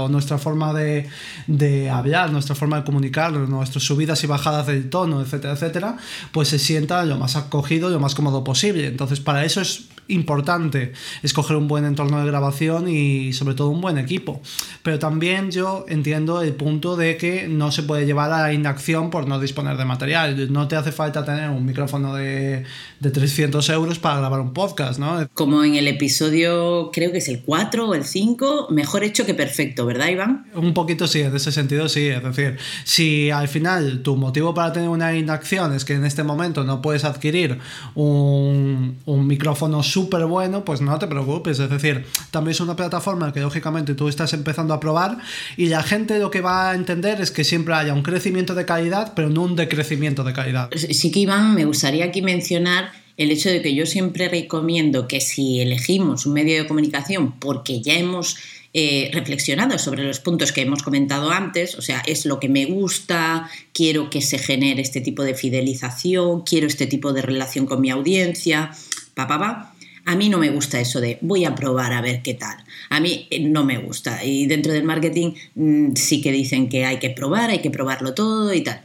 [0.00, 1.08] o nuestra forma de,
[1.46, 5.96] de hablar, nuestra forma de comunicar, nuestras subidas y bajadas del tono, etcétera, etcétera,
[6.32, 8.86] pues se sienta lo más acogido, lo más cómodo posible.
[8.86, 10.92] Entonces, para eso es importante
[11.22, 14.40] escoger un buen entorno de grabación y sobre todo un buen equipo.
[14.82, 19.10] Pero también yo entiendo el punto de que no se puede llevar a la inacción
[19.10, 20.52] por no disponer de material.
[20.52, 22.64] No te hace falta tener un micrófono de,
[23.00, 25.28] de 300 euros para grabar un podcast, ¿no?
[25.34, 29.34] Como en el episodio, creo que es el 4 o el 5, mejor hecho que
[29.34, 30.46] perfecto, ¿verdad, Iván?
[30.54, 32.08] Un poquito sí, en ese sentido sí.
[32.08, 36.22] Es decir, si al final tu motivo para tener una inacción es que en este
[36.22, 37.58] momento no puedes adquirir
[37.94, 41.58] un, un micrófono súper bueno, pues no te preocupes.
[41.58, 45.18] Es decir, también es una plataforma que lógicamente tú estás empezando a probar
[45.56, 48.64] y la gente lo que va a entender es que siempre haya un crecimiento de
[48.64, 50.70] calidad, pero no un decrecimiento de calidad.
[50.76, 55.20] Sí que Iván, me gustaría aquí mencionar el hecho de que yo siempre recomiendo que
[55.20, 58.36] si elegimos un medio de comunicación porque ya hemos
[58.72, 62.66] eh, reflexionado sobre los puntos que hemos comentado antes, o sea, es lo que me
[62.66, 67.80] gusta, quiero que se genere este tipo de fidelización, quiero este tipo de relación con
[67.80, 68.70] mi audiencia,
[69.14, 69.74] pa, pa, pa.
[70.08, 72.56] A mí no me gusta eso de voy a probar a ver qué tal.
[72.88, 74.24] A mí eh, no me gusta.
[74.24, 78.14] Y dentro del marketing mm, sí que dicen que hay que probar, hay que probarlo
[78.14, 78.82] todo y tal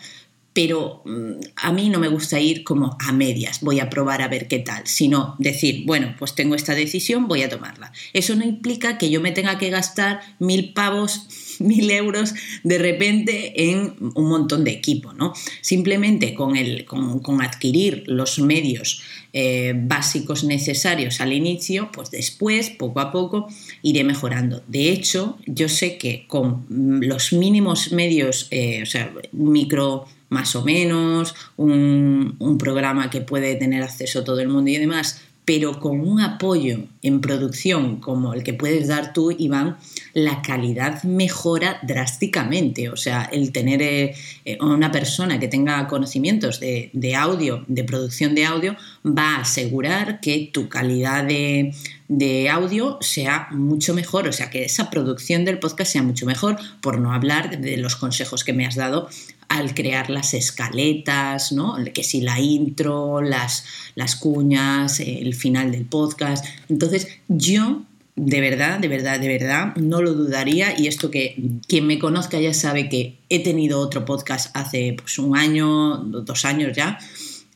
[0.53, 4.27] pero mm, a mí no me gusta ir como a medias, voy a probar a
[4.27, 7.91] ver qué tal, sino decir, bueno, pues tengo esta decisión, voy a tomarla.
[8.13, 11.27] Eso no implica que yo me tenga que gastar mil pavos,
[11.60, 15.34] mil euros de repente en un montón de equipo, ¿no?
[15.62, 19.02] Simplemente con, el, con, adquirir los medios
[19.34, 23.48] eh, básicos necesarios al inicio, pues después, poco a poco,
[23.82, 24.63] iré mejorando.
[24.68, 30.63] De hecho, yo sé que con los mínimos medios, eh, o sea, micro más o
[30.63, 35.99] menos, un, un programa que puede tener acceso todo el mundo y demás, pero con
[35.99, 39.77] un apoyo en producción como el que puedes dar tú, Iván,
[40.13, 42.89] la calidad mejora drásticamente.
[42.89, 47.84] O sea, el tener eh, eh, una persona que tenga conocimientos de, de, audio, de
[47.84, 48.75] producción de audio,
[49.06, 51.73] va a asegurar que tu calidad de,
[52.17, 56.58] de audio sea mucho mejor, o sea, que esa producción del podcast sea mucho mejor,
[56.82, 59.10] por no hablar de los consejos que me has dado
[59.49, 61.76] al crear las escaletas, ¿no?
[61.93, 66.45] Que si la intro, las, las cuñas, el final del podcast.
[66.69, 67.84] Entonces, yo
[68.15, 70.80] de verdad, de verdad, de verdad, no lo dudaría.
[70.80, 71.36] Y esto que
[71.67, 76.45] quien me conozca ya sabe que he tenido otro podcast hace pues, un año, dos
[76.45, 76.99] años ya,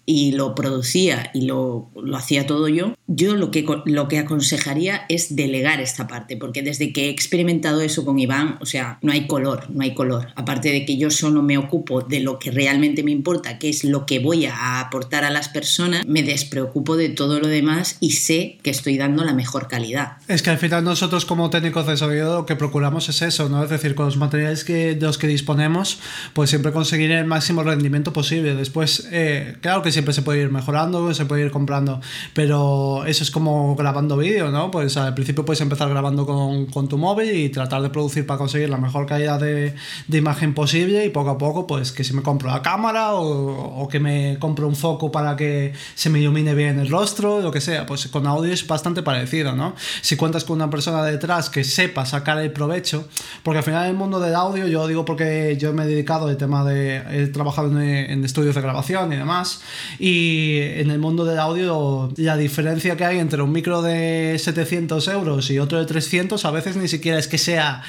[0.09, 5.05] y lo producía y lo, lo hacía todo yo, yo lo que, lo que aconsejaría
[5.09, 9.11] es delegar esta parte, porque desde que he experimentado eso con Iván, o sea, no
[9.11, 10.29] hay color, no hay color.
[10.35, 13.83] Aparte de que yo solo me ocupo de lo que realmente me importa, que es
[13.83, 18.11] lo que voy a aportar a las personas, me despreocupo de todo lo demás y
[18.11, 20.13] sé que estoy dando la mejor calidad.
[20.29, 23.61] Es que al final nosotros como técnicos de sonido lo que procuramos es eso, ¿no?
[23.61, 25.99] Es decir, con los materiales que, de los que disponemos,
[26.31, 28.55] pues siempre conseguir el máximo rendimiento posible.
[28.55, 31.99] Después, eh, claro que siempre se puede ir mejorando, se puede ir comprando,
[32.35, 34.69] pero eso es como grabando vídeo, ¿no?
[34.69, 38.37] Pues al principio puedes empezar grabando con, con, tu móvil y tratar de producir para
[38.37, 39.73] conseguir la mejor calidad de,
[40.07, 43.81] de, imagen posible y poco a poco, pues que si me compro la cámara o,
[43.81, 47.51] o, que me compro un foco para que se me ilumine bien el rostro, lo
[47.51, 49.73] que sea, pues con audio es bastante parecido, ¿no?
[50.01, 53.07] Si cuentas con una persona detrás que sepa sacar el provecho,
[53.41, 56.37] porque al final el mundo del audio, yo digo porque yo me he dedicado al
[56.37, 59.61] tema de, he trabajado en, en estudios de grabación y demás,
[59.99, 65.07] y en el mundo del audio la diferencia que hay entre un micro de 700
[65.07, 67.83] euros y otro de 300 a veces ni siquiera es que sea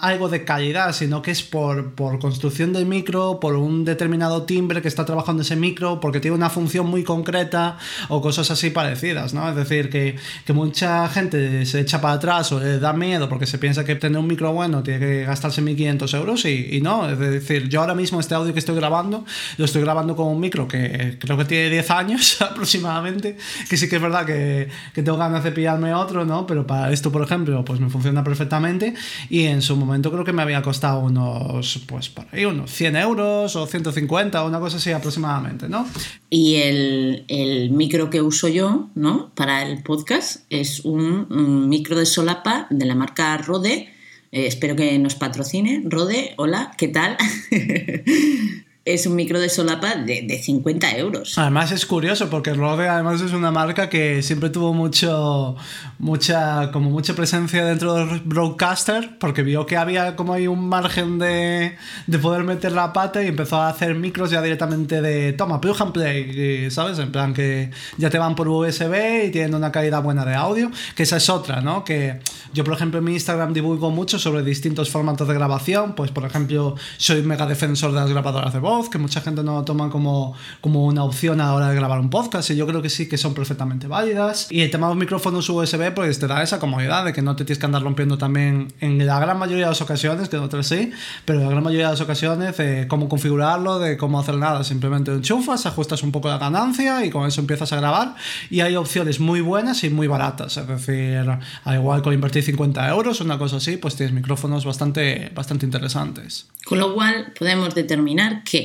[0.00, 4.82] algo de calidad, sino que es por, por, construcción del micro, por un determinado timbre
[4.82, 9.34] que está trabajando ese micro, porque tiene una función muy concreta o cosas así parecidas,
[9.34, 9.48] ¿no?
[9.48, 13.46] Es decir, que, que mucha gente se echa para atrás o le da miedo porque
[13.46, 17.08] se piensa que tener un micro bueno tiene que gastarse 1.500 euros y, y, no,
[17.08, 19.24] es decir, yo ahora mismo este audio que estoy grabando,
[19.58, 23.36] lo estoy grabando con un micro que creo que tiene 10 años aproximadamente,
[23.68, 26.46] que sí que es verdad que, que tengo ganas de pillarme otro, ¿no?
[26.46, 28.94] Pero para esto, por ejemplo, pues me funciona perfectamente
[29.28, 32.70] y en su momento momento creo que me había costado unos, pues por ahí, unos
[32.70, 35.86] 100 euros o 150, una cosa así aproximadamente, ¿no?
[36.28, 39.32] Y el, el micro que uso yo, ¿no?
[39.34, 43.92] Para el podcast es un, un micro de solapa de la marca Rode.
[44.32, 45.82] Eh, espero que nos patrocine.
[45.84, 47.16] Rode, hola, ¿qué tal?
[48.84, 51.36] es un micro de solapa de, de, 50 euros.
[51.36, 55.54] Además es curioso porque Rode además es una marca que siempre tuvo mucho
[55.98, 61.18] mucha como mucha presencia dentro del broadcaster porque vio que había como ahí un margen
[61.18, 65.60] de, de poder meter la pata y empezó a hacer micros ya directamente de toma,
[65.60, 66.98] plug and play, ¿sabes?
[66.98, 70.70] En plan que ya te van por USB y tienen una calidad buena de audio,
[70.94, 71.84] que esa es otra, ¿no?
[71.84, 72.20] Que
[72.54, 76.24] yo por ejemplo en mi Instagram divulgo mucho sobre distintos formatos de grabación, pues por
[76.24, 79.90] ejemplo soy mega defensor de las grabadoras de voz, que mucha gente no lo toma
[79.90, 82.88] como, como una opción a la hora de grabar un podcast y yo creo que
[82.88, 84.46] sí que son perfectamente válidas.
[84.50, 87.34] Y el tema de los micrófonos USB pues te da esa comodidad de que no
[87.34, 90.42] te tienes que andar rompiendo también en la gran mayoría de las ocasiones, que en
[90.42, 90.92] otras sí,
[91.24, 94.62] pero en la gran mayoría de las ocasiones de cómo configurarlo, de cómo hacer nada,
[94.62, 98.14] simplemente enchufas, ajustas un poco la ganancia y con eso empiezas a grabar
[98.50, 101.26] y hay opciones muy buenas y muy baratas, es decir,
[101.64, 106.46] al igual con invertir 50 euros, una cosa así, pues tienes micrófonos bastante, bastante interesantes.
[106.64, 108.59] Con lo cual podemos determinar que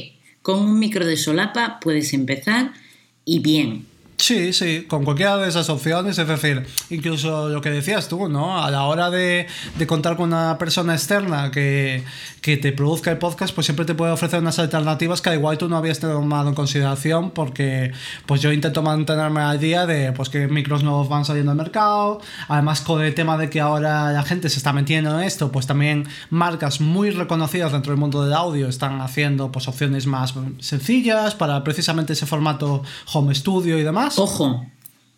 [0.45, 2.71] con un micro de solapa puedes empezar
[3.25, 3.87] y bien.
[4.17, 8.63] Sí, sí, con cualquiera de esas opciones, es decir, incluso lo que decías tú, ¿no?
[8.63, 9.45] A la hora de,
[9.77, 12.01] de contar con una persona externa que,
[12.41, 15.57] que, te produzca el podcast, pues siempre te puede ofrecer unas alternativas que al igual
[15.57, 17.91] tú no habías tomado en consideración, porque
[18.25, 22.21] pues yo intento mantenerme al día de pues que micros nuevos van saliendo al mercado,
[22.47, 25.67] además con el tema de que ahora la gente se está metiendo en esto, pues
[25.67, 31.35] también marcas muy reconocidas dentro del mundo del audio están haciendo pues opciones más sencillas
[31.35, 34.04] para precisamente ese formato home studio y demás.
[34.17, 34.65] Ojo,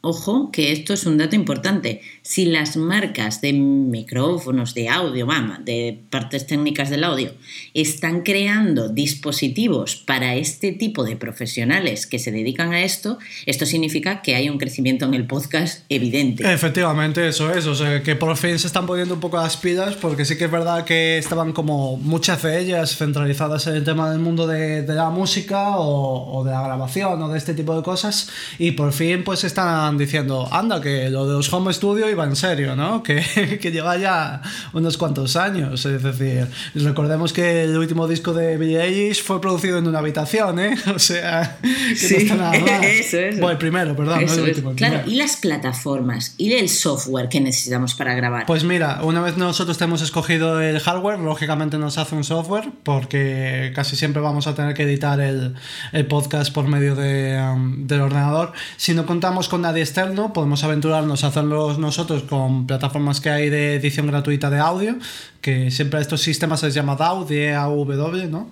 [0.02, 2.02] ojo, que esto es un dato importante.
[2.28, 7.32] Si las marcas de micrófonos, de audio, vamos, de partes técnicas del audio,
[7.74, 14.22] están creando dispositivos para este tipo de profesionales que se dedican a esto, esto significa
[14.22, 16.44] que hay un crecimiento en el podcast evidente.
[16.52, 17.66] Efectivamente, eso es.
[17.66, 20.46] O sea, que por fin se están poniendo un poco las pilas, porque sí que
[20.46, 24.82] es verdad que estaban como muchas de ellas centralizadas en el tema del mundo de,
[24.82, 28.28] de la música o, o de la grabación o de este tipo de cosas,
[28.60, 32.36] y por fin pues están diciendo, anda, que lo de los home studio iba en
[32.36, 33.04] serio, ¿no?
[33.04, 34.42] Que, que lleva ya
[34.74, 35.86] unos cuantos años.
[35.86, 40.60] Es decir, recordemos que el último disco de Billie Eilish fue producido en una habitación,
[40.60, 40.76] ¿eh?
[40.96, 42.84] O sea, que Sí, no está nada mal.
[42.84, 43.38] eso, eso.
[43.38, 44.50] Bueno, el primero, perdón, no Eso el es.
[44.50, 44.72] último.
[44.72, 45.12] el Claro, primero.
[45.16, 48.46] y las plataformas y el software que necesitamos para grabar.
[48.48, 53.72] Pues mira, una vez nosotros tenemos escogido el hardware, lógicamente nos hace un software, porque
[53.76, 55.54] casi siempre vamos a tener que editar el,
[55.92, 58.54] el podcast por medio de, um, del ordenador.
[58.78, 63.50] Si no contamos con nadie externo, podemos aventurarnos a hacerlo nosotros con plataformas que hay
[63.50, 64.96] de edición gratuita de audio,
[65.42, 68.50] que siempre estos sistemas se les llama DAW, D-A-W, ¿no?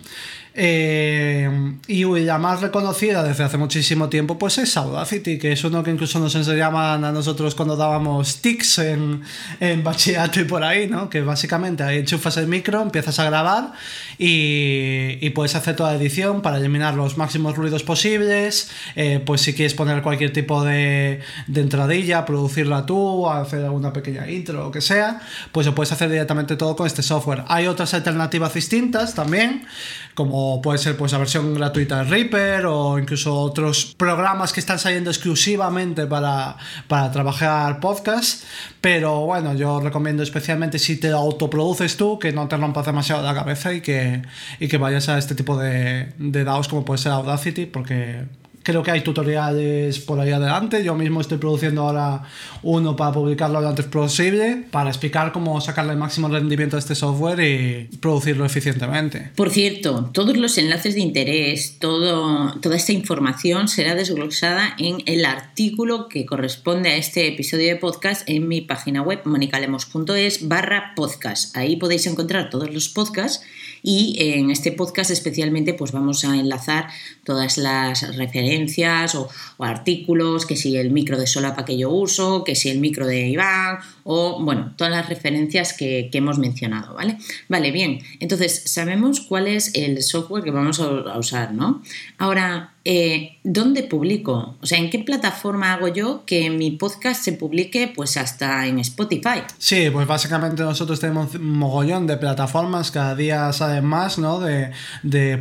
[0.58, 5.84] Eh, y la más reconocida desde hace muchísimo tiempo pues es Audacity, que es uno
[5.84, 9.22] que incluso nos enseñaban a nosotros cuando dábamos tics en,
[9.60, 11.10] en bachillerato y por ahí, ¿no?
[11.10, 13.74] Que básicamente ahí enchufas el micro, empiezas a grabar
[14.18, 19.42] y, y puedes hacer toda la edición para eliminar los máximos ruidos posibles, eh, pues
[19.42, 24.72] si quieres poner cualquier tipo de, de entradilla, producirla tú, hacer alguna pequeña intro, lo
[24.72, 25.20] que sea,
[25.52, 27.44] pues lo puedes hacer directamente todo con este software.
[27.50, 29.66] Hay otras alternativas distintas también,
[30.14, 34.80] como puede ser pues la versión gratuita de Reaper o incluso otros programas que están
[34.80, 38.44] saliendo exclusivamente para, para trabajar podcast,
[38.82, 43.34] pero bueno, yo recomiendo especialmente si te autoproduces tú, que no te rompas demasiado la
[43.34, 44.22] cabeza y que,
[44.60, 48.26] y que vayas a este tipo de, de DAOs como puede ser Audacity, porque
[48.66, 50.84] creo que hay tutoriales por ahí adelante.
[50.84, 52.24] Yo mismo estoy produciendo ahora
[52.64, 56.96] uno para publicarlo lo antes posible, para explicar cómo sacarle el máximo rendimiento a este
[56.96, 59.32] software y producirlo eficientemente.
[59.36, 65.26] Por cierto, todos los enlaces de interés, todo, toda esta información será desglosada en el
[65.26, 71.56] artículo que corresponde a este episodio de podcast en mi página web monicalemos.es barra podcast.
[71.56, 73.46] Ahí podéis encontrar todos los podcasts
[73.88, 76.88] y en este podcast especialmente pues vamos a enlazar
[77.24, 82.56] todas las referencias o, artículos, que si el micro de solapa que yo uso, que
[82.56, 87.18] si el micro de Iván o bueno, todas las referencias que, que hemos mencionado, ¿vale?
[87.48, 91.84] Vale, bien, entonces sabemos cuál es el software que vamos a usar, ¿no?
[92.18, 94.58] Ahora, eh, ¿dónde publico?
[94.62, 98.78] O sea, ¿en qué plataforma hago yo que mi podcast se publique pues hasta en
[98.78, 99.42] Spotify?
[99.58, 104.40] Sí, pues básicamente nosotros tenemos un mogollón de plataformas, cada día salen más, ¿no?
[104.40, 104.72] De,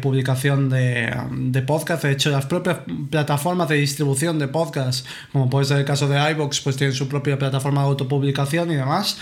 [0.01, 2.05] publicación de, de podcast.
[2.05, 2.79] De hecho, las propias
[3.11, 7.09] plataformas de distribución de podcast, como puede ser el caso de iVoox, pues tienen su
[7.09, 9.19] propia plataforma de autopublicación y demás.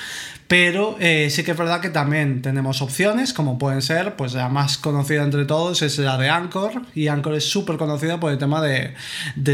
[0.53, 4.51] Pero eh, sí que es verdad que también tenemos opciones, como pueden ser, pues la
[4.51, 8.37] más conocida entre todos es la de Anchor, y Anchor es súper conocida por el
[8.37, 8.93] tema de,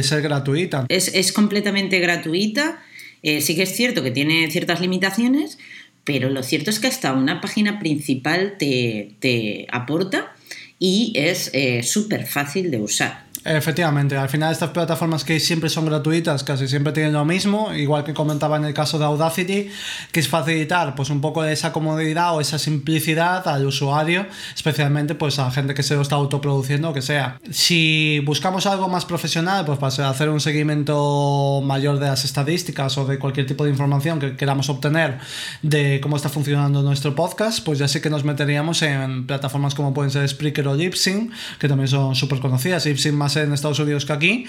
[0.02, 0.86] ser gratuita.
[0.88, 2.82] Es, completamente gratuita,
[3.22, 5.60] eh, sí que es cierto que tiene ciertas limitaciones,
[6.02, 10.34] pero lo cierto es que hasta una página principal te, te aporta
[10.80, 13.27] y es eh, súper fácil de usar.
[13.48, 18.04] Efectivamente, al final estas plataformas que siempre son gratuitas casi siempre tienen lo mismo, igual
[18.04, 19.70] que comentaba en el caso de Audacity,
[20.12, 25.14] que es facilitar pues un poco de esa comodidad o esa simplicidad al usuario, especialmente
[25.14, 27.38] pues a gente que se lo está autoproduciendo o que sea.
[27.50, 33.06] Si buscamos algo más profesional, pues para hacer un seguimiento mayor de las estadísticas o
[33.06, 35.20] de cualquier tipo de información que queramos obtener
[35.62, 39.94] de cómo está funcionando nuestro podcast, pues ya sí que nos meteríamos en plataformas como
[39.94, 44.04] pueden ser Spreaker o Libsyn, que también son súper conocidas, Libsyn más en Estados Unidos
[44.04, 44.46] que aquí,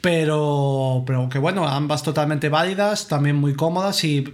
[0.00, 4.24] pero, pero que bueno, ambas totalmente válidas, también muy cómodas y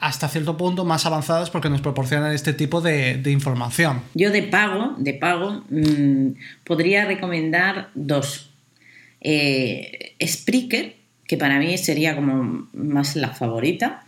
[0.00, 4.02] hasta cierto punto más avanzadas porque nos proporcionan este tipo de, información.
[4.14, 6.28] Yo de pago, de pago, mm,
[6.64, 8.50] podría recomendar dos.
[9.20, 10.96] Eh, Spreaker,
[11.26, 14.04] que para mí sería como más la favorita,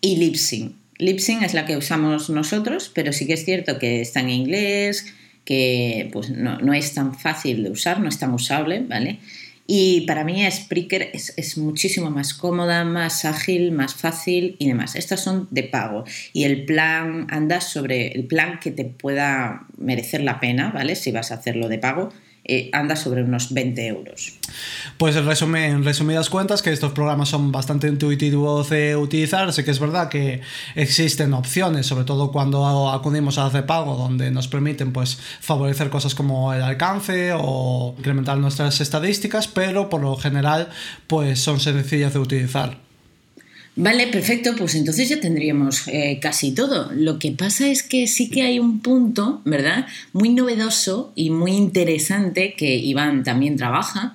[0.00, 0.76] y Libsyn.
[0.98, 5.12] Libsyn es la que usamos nosotros, pero sí que es cierto que está en inglés,
[5.44, 9.18] que pues, no, es tan fácil de usar, no es tan usable, ¿vale?
[9.66, 14.96] Y para mí Spreaker es, es, muchísimo más cómoda, más ágil, más fácil y demás.
[14.96, 20.22] Estas son de pago y el plan anda sobre el plan que te pueda merecer
[20.22, 20.96] la pena, ¿vale?
[20.96, 22.12] Si vas a hacerlo de pago
[22.44, 24.34] eh, anda sobre unos 20 euros.
[24.98, 29.70] Pues en, en resumidas cuentas que estos programas son bastante intuitivos de utilizar, sí que
[29.70, 30.40] es verdad que
[30.74, 36.14] existen opciones, sobre todo cuando acudimos a hacer pago, donde nos permiten pues favorecer cosas
[36.14, 40.68] como el alcance o incrementar nuestras estadísticas, pero por lo general
[41.06, 42.91] pues son sencillas de utilizar.
[43.74, 46.92] Vale, perfecto, pues entonces ya tendríamos eh, casi todo.
[46.92, 49.86] Lo que pasa es que sí que hay un punto, ¿verdad?
[50.12, 54.14] Muy novedoso y muy interesante que Iván también trabaja,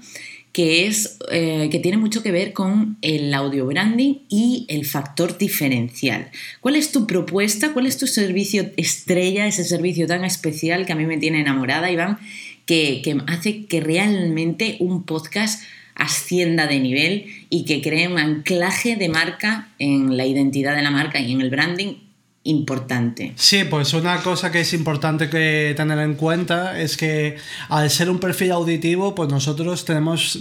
[0.51, 5.39] que es eh, que tiene mucho que ver con el audio branding y el factor
[5.39, 6.29] diferencial.
[6.61, 7.73] ¿Cuál es tu propuesta?
[7.73, 11.91] ¿Cuál es tu servicio estrella, ese servicio tan especial que a mí me tiene enamorada,
[11.91, 12.19] Iván,
[12.67, 15.63] que, que hace que realmente un podcast
[15.97, 20.91] ascienda de nivel y que cree un anclaje de marca en la identidad de la
[20.91, 21.95] marca y en el branding
[22.43, 23.33] importante.
[23.35, 27.35] Sí, pues una cosa que es importante que tener en cuenta es que
[27.67, 30.39] al ser un perfil auditivo, pues nosotros tenemos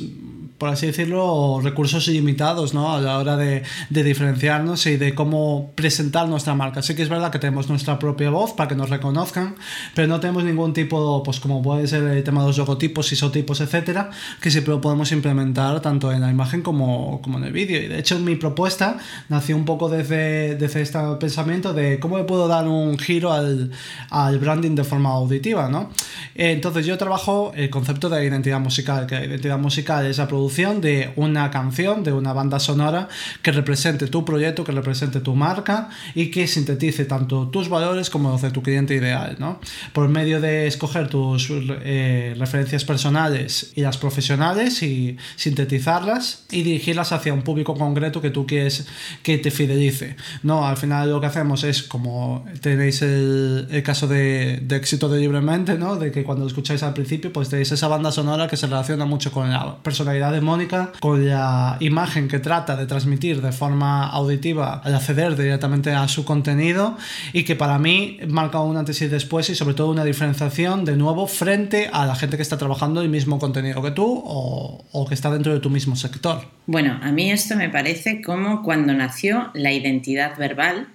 [0.58, 2.94] por así decirlo, recursos ilimitados ¿no?
[2.94, 6.82] a la hora de, de, diferenciarnos y de cómo presentar nuestra marca.
[6.82, 9.56] Sí que es verdad que tenemos nuestra propia voz para que nos reconozcan,
[9.94, 13.60] pero no tenemos ningún tipo, pues como puede ser el tema de los logotipos, isotipos,
[13.60, 17.82] etcétera, que siempre lo podemos implementar tanto en la imagen como, como en el vídeo.
[17.82, 18.96] Y de hecho, mi propuesta
[19.28, 23.72] nació un poco desde, desde este pensamiento de cómo puedo dar un giro al,
[24.08, 25.68] al branding de forma auditiva.
[25.68, 25.90] ¿no?
[26.34, 30.45] Entonces, yo trabajo el concepto de identidad musical, que la identidad musical es la producción
[30.46, 33.08] de una canción, de una banda sonora
[33.42, 38.30] que represente tu proyecto, que represente tu marca y que sintetice tanto tus valores como
[38.30, 39.60] los de tu cliente ideal, ¿no?
[39.92, 47.12] Por medio de escoger tus eh, referencias personales y las profesionales y sintetizarlas y dirigirlas
[47.12, 48.86] hacia un público concreto que tú quieres
[49.22, 50.66] que te fidelice, ¿no?
[50.66, 55.96] Al final lo que hacemos es, como tenéis el, caso de, éxito de libremente, ¿no?
[55.96, 59.32] De que cuando escucháis al principio, pues tenéis esa banda sonora que se relaciona mucho
[59.32, 64.80] con la personalidad de Mónica, con la imagen que trata de transmitir de forma auditiva
[64.84, 66.96] al acceder directamente a su contenido
[67.32, 70.96] y que para mí marca un antes y después y sobre todo una diferenciación de
[70.96, 75.06] nuevo frente a la gente que está trabajando el mismo contenido que tú o, o
[75.06, 76.42] que está dentro de tu mismo sector.
[76.66, 80.88] Bueno, a mí esto me parece como cuando nació la identidad verbal,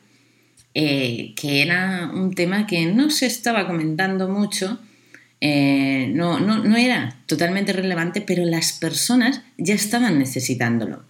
[0.74, 4.80] eh, que era un tema que no se estaba comentando mucho
[5.42, 11.04] eh, no, no, no era totalmente relevante, pero las personas ya estaban necesitándolo.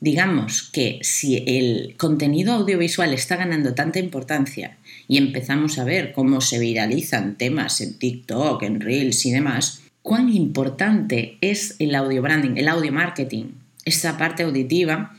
[0.00, 6.40] Digamos que si el contenido audiovisual está ganando tanta importancia y empezamos a ver cómo
[6.40, 12.56] se viralizan temas en TikTok, en Reels y demás, cuán importante es el audio branding,
[12.56, 13.52] el audio marketing,
[13.84, 15.14] esta parte auditiva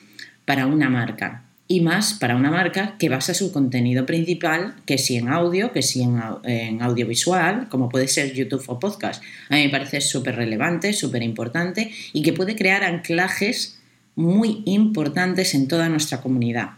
[0.45, 5.15] para una marca y más para una marca que basa su contenido principal, que si
[5.15, 9.23] en audio, que si en, audiovisual, como puede ser YouTube o podcast.
[9.47, 13.79] A mí me parece súper relevante, súper importante y que puede crear anclajes
[14.15, 16.71] muy importantes en toda nuestra comunidad.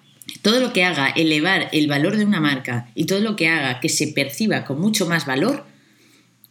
[0.44, 3.80] Todo lo que haga elevar el valor de una marca y todo lo que haga
[3.80, 5.66] que se perciba con mucho más valor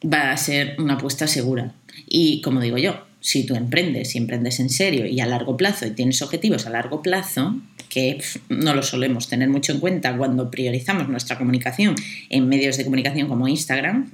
[0.05, 1.75] va a ser una apuesta segura.
[2.09, 5.87] Y como digo yo, si tú emprendes y emprendes en serio y a largo plazo
[5.87, 7.55] y tienes objetivos a largo plazo,
[7.93, 11.95] que no lo solemos tener mucho en cuenta cuando priorizamos nuestra comunicación
[12.31, 14.11] en medios de comunicación como Instagram,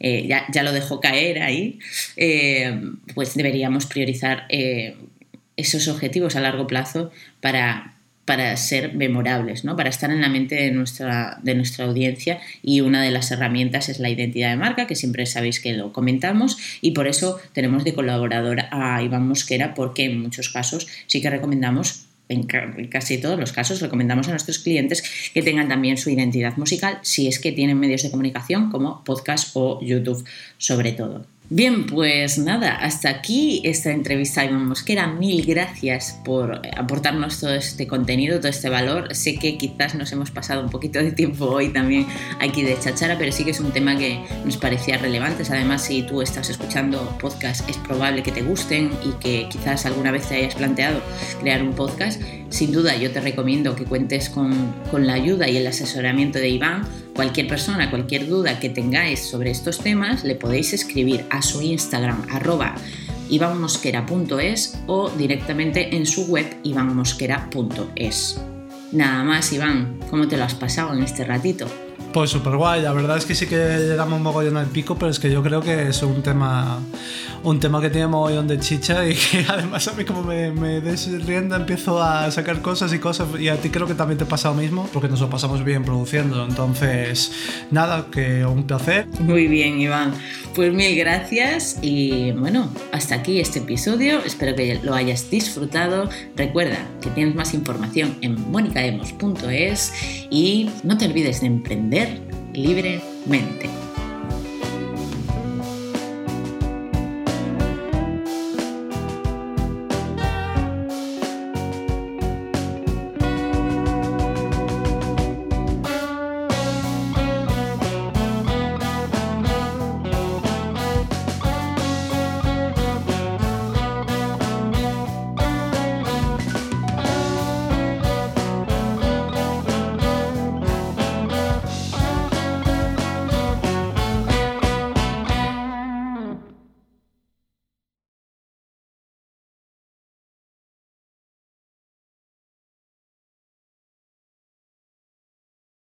[0.00, 1.78] eh, ya, lo dejó caer ahí,
[2.16, 2.80] eh,
[3.14, 4.96] pues deberíamos priorizar eh,
[5.56, 7.94] esos objetivos a largo plazo para,
[8.24, 9.76] para ser memorables, ¿no?
[9.76, 13.88] para estar en la mente de nuestra, de nuestra audiencia y una de las herramientas
[13.88, 17.84] es la identidad de marca, que siempre sabéis que lo comentamos y por eso tenemos
[17.84, 22.44] de colaborador a Iván Mosquera porque en muchos casos sí que recomendamos en
[22.88, 25.02] casi todos los casos recomendamos a nuestros clientes
[25.32, 29.50] que tengan también su identidad musical si es que tienen medios de comunicación como podcast
[29.54, 30.24] o YouTube
[30.58, 31.26] sobre todo.
[31.48, 35.06] Bien, pues nada, hasta aquí esta entrevista a Iván Mosquera.
[35.06, 39.14] Mil gracias por aportarnos todo este contenido, todo este valor.
[39.14, 42.04] Sé que quizás nos hemos pasado un poquito de tiempo hoy también
[42.40, 45.44] aquí de chachara, pero sí que es un tema que nos parecía relevante.
[45.48, 50.10] Además, si tú estás escuchando podcast, es probable que te gusten y que quizás alguna
[50.10, 51.00] vez te hayas planteado
[51.40, 52.20] crear un podcast.
[52.48, 54.54] Sin duda, yo te recomiendo que cuentes con,
[54.90, 56.84] con la ayuda y el asesoramiento de Iván
[57.16, 62.26] Cualquier persona, cualquier duda que tengáis sobre estos temas, le podéis escribir a su Instagram
[62.30, 62.74] arroba
[63.30, 68.38] ivanmosquera.es o directamente en su web ivanmosquera.es.
[68.92, 71.66] Nada más, Iván, ¿cómo te lo has pasado en este ratito?
[72.12, 75.10] Pues súper guay, la verdad es que sí que le damos mogollón al pico, pero
[75.10, 76.80] es que yo creo que es un tema
[77.42, 80.80] un tema que tiene mogollón de chicha y que además a mí como me, me
[80.80, 84.24] des rienda empiezo a sacar cosas y cosas y a ti creo que también te
[84.24, 87.32] pasa lo mismo porque nos lo pasamos bien produciendo, entonces
[87.70, 89.06] nada, que un placer.
[89.20, 90.12] Muy bien Iván,
[90.54, 96.78] pues mil gracias y bueno, hasta aquí este episodio, espero que lo hayas disfrutado, recuerda
[97.00, 99.92] que tienes más información en monicaemos.es
[100.30, 101.46] y no te olvides de
[102.52, 103.85] libremente.